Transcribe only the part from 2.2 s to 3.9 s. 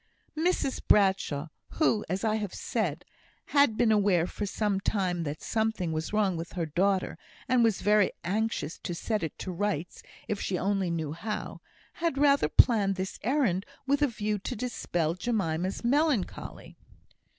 I have said, had